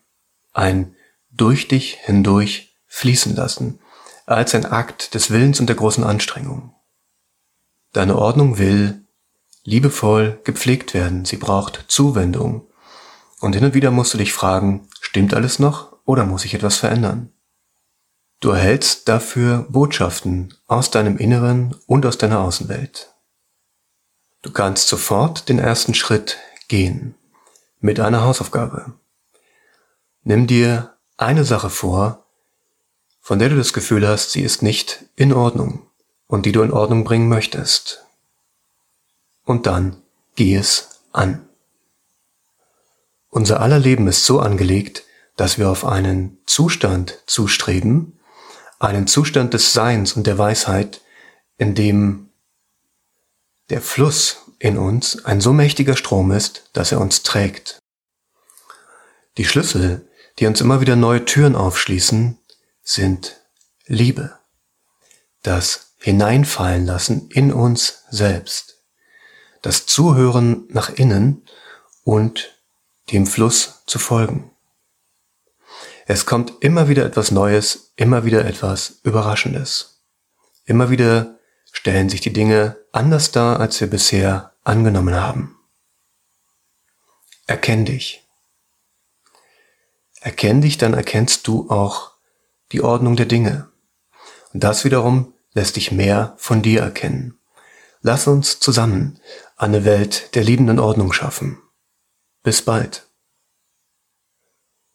ein 0.52 0.94
durch 1.32 1.66
dich 1.66 1.98
hindurch 2.00 2.76
fließen 2.86 3.34
lassen, 3.34 3.80
als 4.26 4.54
ein 4.54 4.66
Akt 4.66 5.14
des 5.14 5.32
Willens 5.32 5.58
und 5.58 5.66
der 5.66 5.76
großen 5.76 6.04
Anstrengung. 6.04 6.76
Deine 7.92 8.16
Ordnung 8.16 8.58
will 8.58 9.01
liebevoll 9.64 10.40
gepflegt 10.44 10.94
werden, 10.94 11.24
sie 11.24 11.36
braucht 11.36 11.84
Zuwendung, 11.88 12.66
und 13.40 13.54
hin 13.54 13.64
und 13.64 13.74
wieder 13.74 13.90
musst 13.90 14.14
du 14.14 14.18
dich 14.18 14.32
fragen, 14.32 14.86
stimmt 15.00 15.34
alles 15.34 15.58
noch 15.58 15.96
oder 16.04 16.24
muss 16.24 16.44
ich 16.44 16.54
etwas 16.54 16.76
verändern? 16.76 17.32
Du 18.38 18.50
erhältst 18.50 19.08
dafür 19.08 19.66
Botschaften 19.68 20.54
aus 20.66 20.90
deinem 20.90 21.16
Inneren 21.16 21.76
und 21.86 22.06
aus 22.06 22.18
deiner 22.18 22.40
Außenwelt. 22.40 23.12
Du 24.42 24.50
kannst 24.52 24.88
sofort 24.88 25.48
den 25.48 25.58
ersten 25.58 25.94
Schritt 25.94 26.38
gehen 26.68 27.14
mit 27.80 28.00
einer 28.00 28.22
Hausaufgabe. 28.22 28.94
Nimm 30.24 30.46
dir 30.46 30.94
eine 31.16 31.44
Sache 31.44 31.70
vor, 31.70 32.26
von 33.20 33.38
der 33.38 33.48
du 33.48 33.56
das 33.56 33.72
Gefühl 33.72 34.06
hast, 34.06 34.32
sie 34.32 34.42
ist 34.42 34.62
nicht 34.62 35.04
in 35.14 35.32
Ordnung 35.32 35.86
und 36.26 36.46
die 36.46 36.52
du 36.52 36.62
in 36.62 36.72
Ordnung 36.72 37.04
bringen 37.04 37.28
möchtest. 37.28 38.04
Und 39.44 39.66
dann 39.66 39.96
geh 40.36 40.56
es 40.56 41.00
an. 41.12 41.48
Unser 43.28 43.60
aller 43.60 43.78
Leben 43.78 44.08
ist 44.08 44.24
so 44.26 44.40
angelegt, 44.40 45.04
dass 45.36 45.58
wir 45.58 45.70
auf 45.70 45.84
einen 45.84 46.38
Zustand 46.46 47.18
zustreben, 47.26 48.18
einen 48.78 49.06
Zustand 49.06 49.54
des 49.54 49.72
Seins 49.72 50.12
und 50.12 50.26
der 50.26 50.38
Weisheit, 50.38 51.00
in 51.56 51.74
dem 51.74 52.28
der 53.70 53.80
Fluss 53.80 54.38
in 54.58 54.76
uns 54.76 55.24
ein 55.24 55.40
so 55.40 55.52
mächtiger 55.52 55.96
Strom 55.96 56.30
ist, 56.30 56.68
dass 56.72 56.92
er 56.92 57.00
uns 57.00 57.22
trägt. 57.22 57.78
Die 59.38 59.44
Schlüssel, 59.44 60.06
die 60.38 60.46
uns 60.46 60.60
immer 60.60 60.80
wieder 60.80 60.94
neue 60.94 61.24
Türen 61.24 61.56
aufschließen, 61.56 62.38
sind 62.82 63.40
Liebe, 63.86 64.38
das 65.42 65.94
Hineinfallen 65.98 66.84
lassen 66.84 67.28
in 67.30 67.52
uns 67.52 68.04
selbst, 68.10 68.71
das 69.62 69.86
Zuhören 69.86 70.64
nach 70.68 70.90
innen 70.90 71.42
und 72.04 72.58
dem 73.12 73.26
Fluss 73.26 73.82
zu 73.86 73.98
folgen. 73.98 74.50
Es 76.06 76.26
kommt 76.26 76.52
immer 76.60 76.88
wieder 76.88 77.06
etwas 77.06 77.30
Neues, 77.30 77.92
immer 77.96 78.24
wieder 78.24 78.44
etwas 78.44 79.00
Überraschendes. 79.04 80.02
Immer 80.64 80.90
wieder 80.90 81.38
stellen 81.72 82.08
sich 82.08 82.20
die 82.20 82.32
Dinge 82.32 82.76
anders 82.92 83.30
dar, 83.30 83.60
als 83.60 83.80
wir 83.80 83.88
bisher 83.88 84.52
angenommen 84.64 85.14
haben. 85.14 85.56
Erkenn 87.46 87.84
dich. 87.84 88.26
Erkenn 90.20 90.60
dich, 90.60 90.78
dann 90.78 90.94
erkennst 90.94 91.46
du 91.46 91.70
auch 91.70 92.12
die 92.72 92.82
Ordnung 92.82 93.16
der 93.16 93.26
Dinge. 93.26 93.68
Und 94.52 94.62
das 94.62 94.84
wiederum 94.84 95.34
lässt 95.52 95.76
dich 95.76 95.92
mehr 95.92 96.34
von 96.36 96.62
dir 96.62 96.80
erkennen. 96.80 97.38
Lass 98.02 98.26
uns 98.26 98.58
zusammen 98.58 99.20
eine 99.56 99.84
Welt 99.84 100.34
der 100.34 100.42
liebenden 100.42 100.80
Ordnung 100.80 101.12
schaffen. 101.12 101.62
Bis 102.42 102.62
bald. 102.62 103.08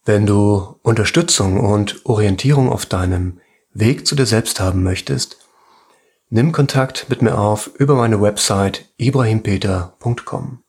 Wenn 0.04 0.26
du 0.26 0.78
Unterstützung 0.84 1.60
und 1.60 2.06
Orientierung 2.06 2.70
auf 2.70 2.86
deinem 2.86 3.40
Weg 3.72 4.06
zu 4.06 4.16
dir 4.16 4.26
selbst 4.26 4.60
haben 4.60 4.84
möchtest, 4.84 5.38
nimm 6.30 6.52
Kontakt 6.52 7.10
mit 7.10 7.22
mir 7.22 7.38
auf 7.38 7.68
über 7.76 7.96
meine 7.96 8.22
Website 8.22 8.94
ibrahimpeter.com. 8.98 10.64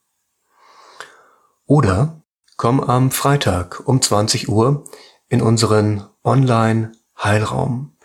Oder 1.67 2.23
komm 2.57 2.81
am 2.81 3.11
Freitag 3.11 3.83
um 3.87 4.01
20 4.01 4.49
Uhr 4.49 4.85
in 5.29 5.43
unseren 5.43 6.07
Online-Heilraum. 6.23 7.97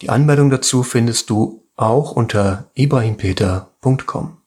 Die 0.00 0.08
Anmeldung 0.08 0.48
dazu 0.48 0.82
findest 0.82 1.28
du 1.28 1.68
auch 1.76 2.12
unter 2.12 2.70
ibrahimpeter.com 2.74 3.71
www.ecom 3.82 4.41